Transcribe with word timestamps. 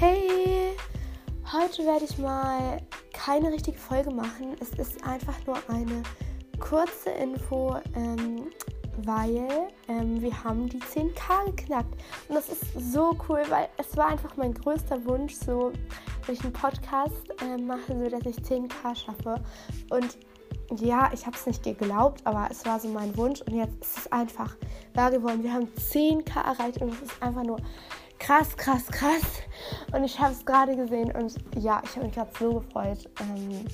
Hey, 0.00 0.76
heute 1.52 1.84
werde 1.84 2.04
ich 2.04 2.18
mal 2.18 2.80
keine 3.12 3.50
richtige 3.50 3.76
Folge 3.76 4.12
machen. 4.12 4.54
Es 4.60 4.70
ist 4.78 5.02
einfach 5.02 5.34
nur 5.44 5.56
eine 5.66 6.04
kurze 6.60 7.10
Info, 7.10 7.74
ähm, 7.96 8.46
weil 8.98 9.48
ähm, 9.88 10.22
wir 10.22 10.44
haben 10.44 10.68
die 10.68 10.78
10k 10.78 11.46
geknackt. 11.46 11.92
Und 12.28 12.36
das 12.36 12.48
ist 12.48 12.92
so 12.92 13.18
cool, 13.28 13.42
weil 13.48 13.68
es 13.76 13.96
war 13.96 14.06
einfach 14.06 14.36
mein 14.36 14.54
größter 14.54 15.04
Wunsch, 15.04 15.34
so 15.34 15.72
wenn 16.26 16.34
ich 16.36 16.44
einen 16.44 16.52
Podcast 16.52 17.34
äh, 17.42 17.60
mache, 17.60 17.98
so 17.98 18.08
dass 18.08 18.24
ich 18.24 18.36
10k 18.36 18.94
schaffe. 18.94 19.42
Und 19.90 20.16
ja, 20.76 21.10
ich 21.12 21.26
habe 21.26 21.36
es 21.36 21.44
nicht 21.44 21.64
geglaubt, 21.64 22.20
aber 22.22 22.46
es 22.52 22.64
war 22.64 22.78
so 22.78 22.86
mein 22.86 23.16
Wunsch 23.16 23.40
und 23.42 23.56
jetzt 23.56 23.80
ist 23.80 23.98
es 23.98 24.12
einfach 24.12 24.54
wahr 24.94 25.10
geworden. 25.10 25.42
Wir 25.42 25.54
haben 25.54 25.66
10k 25.76 26.40
erreicht 26.40 26.80
und 26.82 26.90
es 26.90 27.02
ist 27.02 27.20
einfach 27.20 27.42
nur 27.42 27.58
krass, 28.18 28.56
krass, 28.56 28.86
krass. 28.86 29.42
Und 29.92 30.04
ich 30.04 30.18
habe 30.18 30.32
es 30.32 30.44
gerade 30.44 30.76
gesehen 30.76 31.10
und 31.12 31.34
ja, 31.56 31.82
ich 31.84 31.96
habe 31.96 32.06
mich 32.06 32.14
gerade 32.14 32.30
so 32.38 32.60
gefreut. 32.60 33.08
Ähm, 33.20 33.64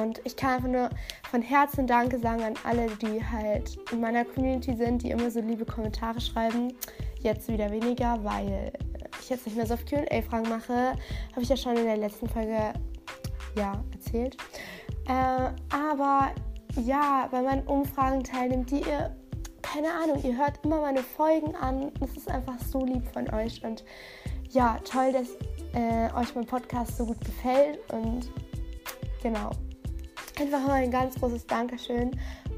und 0.00 0.20
ich 0.24 0.36
kann 0.36 0.56
einfach 0.56 0.68
nur 0.68 0.90
von 1.30 1.42
Herzen 1.42 1.86
Danke 1.86 2.18
sagen 2.18 2.42
an 2.42 2.54
alle, 2.64 2.86
die 2.96 3.22
halt 3.24 3.78
in 3.92 4.00
meiner 4.00 4.24
Community 4.24 4.74
sind, 4.74 5.02
die 5.02 5.10
immer 5.10 5.30
so 5.30 5.40
liebe 5.40 5.66
Kommentare 5.66 6.20
schreiben. 6.20 6.72
Jetzt 7.20 7.48
wieder 7.48 7.70
weniger, 7.70 8.22
weil 8.24 8.72
ich 9.20 9.28
jetzt 9.28 9.46
nicht 9.46 9.56
mehr 9.56 9.66
so 9.66 9.74
auf 9.74 9.84
QA-Fragen 9.84 10.48
mache. 10.48 10.92
Habe 11.32 11.42
ich 11.42 11.48
ja 11.48 11.56
schon 11.56 11.76
in 11.76 11.84
der 11.84 11.98
letzten 11.98 12.28
Folge 12.28 12.72
ja, 13.56 13.84
erzählt. 13.92 14.36
Äh, 15.06 15.50
aber 15.74 16.32
ja, 16.80 17.28
bei 17.30 17.42
meinen 17.42 17.66
Umfragen 17.66 18.24
teilnimmt, 18.24 18.70
die 18.70 18.80
ihr 18.80 19.14
keine 19.72 19.90
Ahnung, 19.90 20.22
ihr 20.22 20.36
hört 20.36 20.60
immer 20.64 20.80
meine 20.82 21.02
Folgen 21.02 21.56
an. 21.56 21.92
Es 22.00 22.16
ist 22.16 22.28
einfach 22.28 22.58
so 22.58 22.84
lieb 22.84 23.06
von 23.12 23.32
euch. 23.32 23.64
Und 23.64 23.84
ja, 24.50 24.78
toll, 24.84 25.12
dass 25.12 25.28
äh, 25.72 26.12
euch 26.14 26.34
mein 26.34 26.44
Podcast 26.44 26.98
so 26.98 27.06
gut 27.06 27.20
gefällt. 27.24 27.78
Und 27.90 28.30
genau. 29.22 29.50
Einfach 30.38 30.66
mal 30.66 30.82
ein 30.82 30.90
ganz 30.90 31.14
großes 31.14 31.46
Dankeschön. 31.46 32.10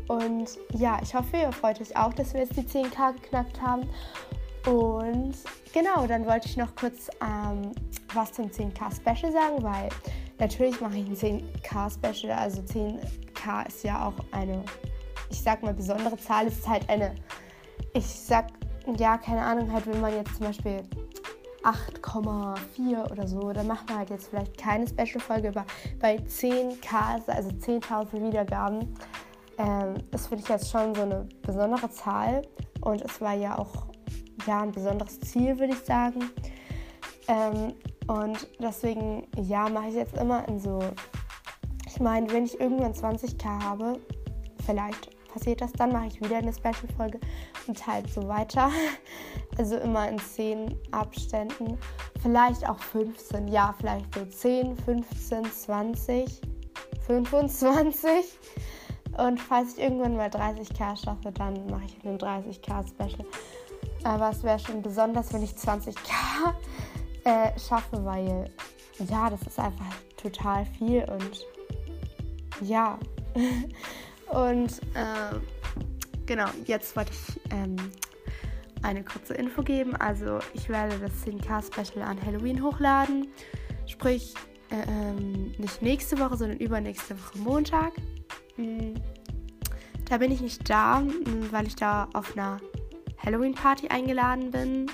Und 0.08 0.58
ja, 0.72 0.98
ich 1.02 1.14
hoffe, 1.14 1.36
ihr 1.36 1.52
freut 1.52 1.80
euch 1.80 1.96
auch, 1.96 2.12
dass 2.12 2.34
wir 2.34 2.40
jetzt 2.40 2.56
die 2.56 2.62
10k 2.62 3.12
geknackt 3.14 3.62
haben. 3.62 3.82
Und 4.66 5.34
genau, 5.72 6.06
dann 6.08 6.26
wollte 6.26 6.48
ich 6.48 6.56
noch 6.56 6.74
kurz 6.74 7.10
ähm, 7.22 7.70
was 8.12 8.32
zum 8.32 8.46
10k 8.46 8.96
Special 8.96 9.30
sagen, 9.30 9.62
weil 9.62 9.88
natürlich 10.40 10.80
mache 10.80 10.98
ich 10.98 11.06
ein 11.06 11.16
10k 11.16 11.92
Special. 11.94 12.32
Also 12.32 12.60
10k 12.62 13.68
ist 13.68 13.84
ja 13.84 14.08
auch 14.08 14.14
eine 14.32 14.64
ich 15.34 15.42
sag 15.42 15.64
mal, 15.64 15.74
besondere 15.74 16.16
Zahl 16.16 16.46
ist 16.46 16.66
halt 16.68 16.88
eine, 16.88 17.16
ich 17.92 18.06
sag, 18.06 18.46
ja, 18.96 19.18
keine 19.18 19.42
Ahnung, 19.42 19.72
halt, 19.72 19.84
wenn 19.88 20.00
man 20.00 20.14
jetzt 20.14 20.36
zum 20.36 20.46
Beispiel 20.46 20.80
8,4 21.64 23.10
oder 23.10 23.26
so, 23.26 23.52
dann 23.52 23.66
macht 23.66 23.88
man 23.88 23.98
halt 23.98 24.10
jetzt 24.10 24.28
vielleicht 24.28 24.56
keine 24.56 24.86
Special-Folge, 24.86 25.48
aber 25.48 25.64
bei 26.00 26.16
10k, 26.18 27.26
also 27.26 27.48
10.000 27.48 28.28
Wiedergaben, 28.28 28.94
ähm, 29.58 29.94
das 30.12 30.28
finde 30.28 30.44
ich 30.44 30.48
jetzt 30.48 30.70
schon 30.70 30.94
so 30.94 31.02
eine 31.02 31.26
besondere 31.42 31.90
Zahl 31.90 32.42
und 32.82 33.02
es 33.02 33.20
war 33.20 33.34
ja 33.34 33.58
auch 33.58 33.86
ja, 34.46 34.60
ein 34.60 34.70
besonderes 34.70 35.18
Ziel, 35.18 35.58
würde 35.58 35.72
ich 35.72 35.80
sagen. 35.80 36.30
Ähm, 37.26 37.74
und 38.06 38.46
deswegen, 38.60 39.26
ja, 39.36 39.68
mache 39.68 39.88
ich 39.88 39.94
jetzt 39.94 40.16
immer 40.16 40.46
in 40.48 40.60
so, 40.60 40.78
ich 41.88 41.98
meine, 41.98 42.30
wenn 42.30 42.44
ich 42.44 42.60
irgendwann 42.60 42.92
20k 42.92 43.44
habe, 43.64 43.98
vielleicht 44.64 45.13
passiert 45.34 45.60
das, 45.60 45.72
dann 45.72 45.92
mache 45.92 46.06
ich 46.06 46.20
wieder 46.20 46.36
eine 46.36 46.52
Special-Folge 46.52 47.18
und 47.66 47.86
halt 47.86 48.08
so 48.10 48.26
weiter. 48.28 48.70
Also 49.56 49.76
immer 49.76 50.08
in 50.08 50.18
10 50.18 50.76
Abständen. 50.90 51.78
Vielleicht 52.20 52.68
auch 52.68 52.80
15, 52.80 53.46
ja, 53.46 53.72
vielleicht 53.78 54.12
so 54.12 54.24
10, 54.24 54.76
15, 54.78 55.44
20, 55.44 56.40
25. 57.06 58.10
Und 59.16 59.40
falls 59.40 59.74
ich 59.74 59.84
irgendwann 59.84 60.16
mal 60.16 60.28
30k 60.28 61.04
schaffe, 61.04 61.30
dann 61.30 61.66
mache 61.66 61.84
ich 61.84 62.04
einen 62.04 62.18
30k 62.18 62.88
Special. 62.88 63.24
Aber 64.02 64.30
es 64.30 64.42
wäre 64.42 64.58
schon 64.58 64.82
besonders, 64.82 65.32
wenn 65.32 65.44
ich 65.44 65.52
20k 65.52 65.94
äh, 67.22 67.56
schaffe, 67.56 68.04
weil 68.04 68.50
ja, 69.08 69.30
das 69.30 69.42
ist 69.42 69.60
einfach 69.60 69.94
total 70.16 70.66
viel 70.66 71.04
und 71.04 71.46
ja. 72.60 72.98
Und 74.34 74.80
äh, 74.94 75.38
genau, 76.26 76.46
jetzt 76.64 76.96
wollte 76.96 77.12
ich 77.12 77.40
ähm, 77.52 77.76
eine 78.82 79.04
kurze 79.04 79.34
Info 79.34 79.62
geben. 79.62 79.94
Also 79.96 80.40
ich 80.54 80.68
werde 80.68 80.98
das 80.98 81.12
10K-Special 81.24 82.04
an 82.04 82.20
Halloween 82.24 82.62
hochladen. 82.62 83.28
Sprich, 83.86 84.34
äh, 84.70 84.90
ähm, 84.90 85.52
nicht 85.58 85.82
nächste 85.82 86.18
Woche, 86.18 86.36
sondern 86.36 86.58
übernächste 86.58 87.16
Woche 87.16 87.38
Montag. 87.38 87.92
Mhm. 88.56 88.94
Da 90.08 90.18
bin 90.18 90.32
ich 90.32 90.40
nicht 90.40 90.68
da, 90.68 91.02
weil 91.50 91.66
ich 91.66 91.76
da 91.76 92.08
auf 92.12 92.36
einer 92.36 92.60
Halloween-Party 93.24 93.88
eingeladen 93.88 94.50
bin. 94.50 94.90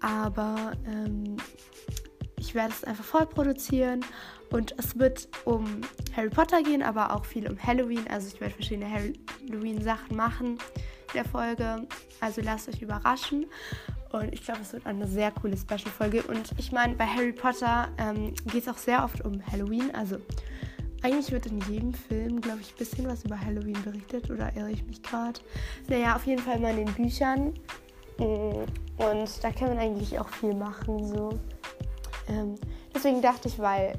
Aber 0.00 0.72
ähm, 0.86 1.31
ich 2.52 2.56
werde 2.56 2.74
es 2.74 2.84
einfach 2.84 3.04
voll 3.04 3.24
produzieren 3.24 4.04
und 4.50 4.74
es 4.76 4.98
wird 4.98 5.26
um 5.46 5.80
Harry 6.14 6.28
Potter 6.28 6.62
gehen, 6.62 6.82
aber 6.82 7.16
auch 7.16 7.24
viel 7.24 7.50
um 7.50 7.58
Halloween. 7.58 8.06
Also 8.10 8.28
ich 8.28 8.38
werde 8.42 8.52
verschiedene 8.52 8.90
Halloween-Sachen 8.90 10.14
machen 10.14 10.58
in 10.58 11.14
der 11.14 11.24
Folge. 11.24 11.86
Also 12.20 12.42
lasst 12.42 12.68
euch 12.68 12.82
überraschen. 12.82 13.46
Und 14.10 14.34
ich 14.34 14.44
glaube, 14.44 14.60
es 14.60 14.74
wird 14.74 14.84
eine 14.84 15.08
sehr 15.08 15.30
coole 15.30 15.56
Special-Folge. 15.56 16.24
Und 16.24 16.50
ich 16.58 16.72
meine, 16.72 16.94
bei 16.94 17.06
Harry 17.06 17.32
Potter 17.32 17.88
ähm, 17.96 18.34
geht 18.44 18.64
es 18.64 18.68
auch 18.68 18.76
sehr 18.76 19.02
oft 19.02 19.22
um 19.24 19.40
Halloween. 19.50 19.90
Also 19.94 20.18
eigentlich 21.02 21.32
wird 21.32 21.46
in 21.46 21.58
jedem 21.70 21.94
Film, 21.94 22.42
glaube 22.42 22.60
ich, 22.60 22.74
ein 22.74 22.76
bisschen 22.76 23.06
was 23.08 23.24
über 23.24 23.40
Halloween 23.40 23.82
berichtet. 23.82 24.30
Oder 24.30 24.54
irre 24.54 24.72
ich 24.72 24.84
mich 24.84 25.02
gerade? 25.02 25.40
Naja, 25.88 26.16
auf 26.16 26.26
jeden 26.26 26.42
Fall 26.42 26.60
mal 26.60 26.76
in 26.76 26.84
den 26.84 26.94
Büchern. 26.94 27.54
Mm, 28.18 28.66
und 28.98 29.42
da 29.42 29.50
kann 29.52 29.68
man 29.68 29.78
eigentlich 29.78 30.18
auch 30.18 30.28
viel 30.28 30.52
machen. 30.52 31.06
So. 31.06 31.38
Ähm, 32.28 32.54
deswegen 32.94 33.22
dachte 33.22 33.48
ich, 33.48 33.58
weil 33.58 33.98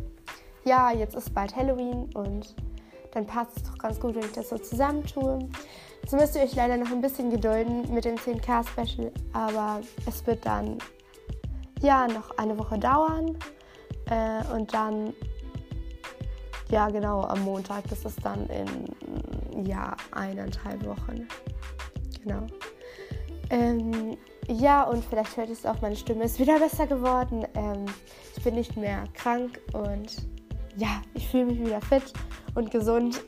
ja, 0.65 0.91
jetzt 0.91 1.15
ist 1.15 1.33
bald 1.33 1.55
Halloween 1.55 2.09
und 2.13 2.55
dann 3.11 3.25
passt 3.27 3.57
es 3.57 3.63
doch 3.63 3.77
ganz 3.77 3.99
gut, 3.99 4.15
wenn 4.15 4.23
ich 4.23 4.31
das 4.31 4.49
so 4.49 4.57
zusammentue. 4.57 5.39
Jetzt 6.01 6.13
müsst 6.13 6.35
ihr 6.35 6.41
euch 6.41 6.55
leider 6.55 6.77
noch 6.77 6.91
ein 6.91 7.01
bisschen 7.01 7.29
gedulden 7.29 7.93
mit 7.93 8.05
dem 8.05 8.15
10K-Special, 8.15 9.11
aber 9.33 9.81
es 10.07 10.25
wird 10.25 10.45
dann 10.45 10.77
ja 11.81 12.07
noch 12.07 12.37
eine 12.37 12.57
Woche 12.57 12.79
dauern 12.79 13.37
äh, 14.09 14.53
und 14.53 14.73
dann 14.73 15.13
ja 16.69 16.89
genau 16.89 17.21
am 17.21 17.41
Montag, 17.43 17.87
das 17.89 18.03
ist 18.05 18.23
dann 18.25 18.47
in 18.47 19.65
ja 19.65 19.95
eineinhalb 20.11 20.85
Wochen. 20.85 21.27
Genau. 22.23 22.47
Ähm, 23.53 24.17
ja, 24.47 24.81
und 24.81 25.05
vielleicht 25.05 25.37
hört 25.37 25.51
es 25.51 25.63
auch, 25.63 25.79
meine 25.79 25.95
Stimme 25.95 26.23
ist 26.23 26.39
wieder 26.39 26.57
besser 26.57 26.87
geworden. 26.87 27.45
Ähm, 27.53 27.85
ich 28.35 28.43
bin 28.43 28.55
nicht 28.55 28.75
mehr 28.75 29.03
krank 29.13 29.61
und 29.73 30.25
ja, 30.75 31.03
ich 31.13 31.27
fühle 31.27 31.45
mich 31.45 31.59
wieder 31.59 31.79
fit 31.81 32.11
und 32.55 32.71
gesund 32.71 33.23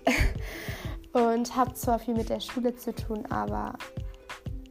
und 1.14 1.56
habe 1.56 1.75
zwar 1.75 2.00
viel 2.00 2.16
mit 2.16 2.30
der 2.30 2.40
Schule 2.40 2.75
zu 2.75 2.91
tun, 2.96 3.24
aber 3.30 3.74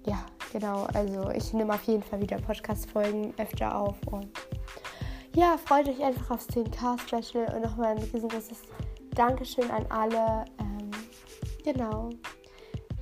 ja, 0.04 0.26
genau, 0.52 0.88
also 0.92 1.30
ich 1.30 1.52
nehme 1.52 1.72
auf 1.72 1.84
jeden 1.84 2.02
Fall 2.02 2.20
wieder 2.20 2.38
Podcast-Folgen 2.38 3.32
öfter 3.38 3.78
auf 3.78 3.94
und 4.10 4.26
ja, 5.36 5.56
freut 5.56 5.88
euch 5.88 6.02
einfach 6.02 6.32
aufs 6.32 6.48
10K-Special 6.48 7.54
und 7.54 7.62
nochmal 7.62 7.96
ein 7.96 7.98
riesengroßes 7.98 8.62
Dankeschön 9.14 9.70
an 9.70 9.86
alle. 9.88 10.46
Ähm, 10.58 10.90
genau. 11.62 12.10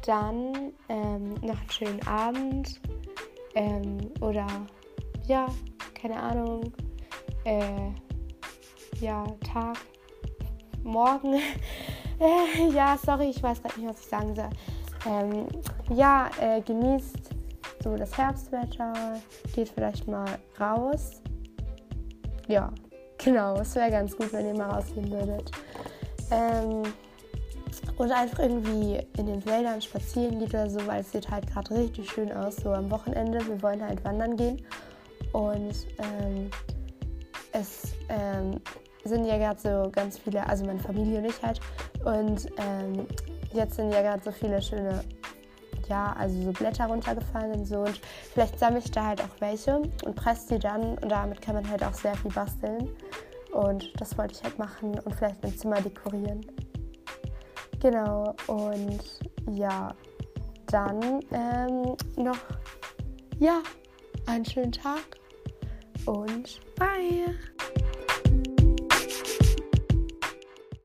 Dann 0.04 0.72
ähm, 0.88 1.34
noch 1.42 1.58
einen 1.60 1.70
schönen 1.70 2.06
Abend 2.06 2.80
ähm, 3.54 3.98
oder 4.20 4.46
ja, 5.26 5.46
keine 5.94 6.20
Ahnung. 6.20 6.72
Äh, 7.44 7.90
ja, 9.00 9.24
Tag, 9.44 9.78
Morgen. 10.82 11.40
ja, 12.74 12.98
sorry, 13.04 13.30
ich 13.30 13.42
weiß 13.42 13.62
gerade 13.62 13.80
nicht, 13.80 13.88
was 13.88 14.00
ich 14.00 14.06
sagen 14.06 14.34
soll. 14.34 14.50
Ähm, 15.06 15.46
ja, 15.90 16.30
äh, 16.40 16.60
genießt 16.60 17.30
so 17.82 17.96
das 17.96 18.16
Herbstwetter, 18.16 19.20
geht 19.54 19.68
vielleicht 19.68 20.06
mal 20.06 20.38
raus. 20.60 21.20
Ja, 22.48 22.72
genau, 23.18 23.56
es 23.56 23.74
wäre 23.74 23.90
ganz 23.90 24.16
gut, 24.16 24.32
wenn 24.32 24.46
ihr 24.46 24.54
mal 24.54 24.70
rausgehen 24.70 25.10
würdet. 25.10 25.50
Ähm, 26.30 26.82
oder 27.98 28.16
einfach 28.16 28.40
irgendwie 28.40 29.00
in 29.18 29.26
den 29.26 29.44
Wäldern 29.44 29.80
spazieren 29.80 30.38
geht 30.38 30.50
oder 30.50 30.70
so, 30.70 30.86
weil 30.86 31.00
es 31.00 31.12
sieht 31.12 31.30
halt 31.30 31.46
gerade 31.46 31.74
richtig 31.74 32.10
schön 32.10 32.32
aus. 32.32 32.56
So 32.56 32.72
am 32.72 32.90
Wochenende, 32.90 33.46
wir 33.46 33.62
wollen 33.62 33.82
halt 33.82 34.04
wandern 34.04 34.36
gehen. 34.36 34.62
Und 35.32 35.86
ähm, 35.98 36.50
es 37.52 37.94
ähm, 38.08 38.60
sind 39.04 39.24
ja 39.24 39.36
gerade 39.36 39.60
so 39.60 39.90
ganz 39.90 40.18
viele, 40.18 40.46
also 40.46 40.64
meine 40.64 40.80
Familie 40.80 41.18
und 41.18 41.26
ich 41.26 41.42
halt. 41.42 41.60
Und 42.04 42.46
ähm, 42.58 43.06
jetzt 43.52 43.76
sind 43.76 43.92
ja 43.92 44.02
gerade 44.02 44.22
so 44.22 44.32
viele 44.32 44.60
schöne, 44.60 45.04
ja, 45.88 46.14
also 46.18 46.42
so 46.42 46.52
Blätter 46.52 46.86
runtergefallen 46.86 47.52
und 47.52 47.66
so. 47.66 47.80
Und 47.80 48.00
vielleicht 48.32 48.58
sammle 48.58 48.78
ich 48.78 48.90
da 48.90 49.08
halt 49.08 49.20
auch 49.20 49.40
welche 49.40 49.76
und 49.76 50.16
presse 50.16 50.54
die 50.54 50.58
dann. 50.58 50.98
Und 50.98 51.10
damit 51.10 51.40
kann 51.40 51.54
man 51.54 51.68
halt 51.68 51.84
auch 51.84 51.94
sehr 51.94 52.14
viel 52.16 52.30
basteln. 52.30 52.88
Und 53.52 53.92
das 54.00 54.16
wollte 54.16 54.34
ich 54.34 54.42
halt 54.42 54.58
machen 54.58 54.98
und 54.98 55.14
vielleicht 55.14 55.42
mein 55.42 55.56
Zimmer 55.56 55.80
dekorieren. 55.80 56.40
Genau, 57.82 58.32
und 58.46 59.00
ja, 59.50 59.92
dann 60.68 61.20
ähm, 61.32 61.96
noch, 62.16 62.38
ja, 63.40 63.60
einen 64.26 64.44
schönen 64.44 64.70
Tag 64.70 65.02
und 66.06 66.60
bye. 66.76 67.34